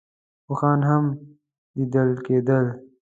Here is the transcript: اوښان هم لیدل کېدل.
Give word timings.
اوښان 0.49 0.79
هم 0.89 1.05
لیدل 1.77 2.09
کېدل. 2.25 2.65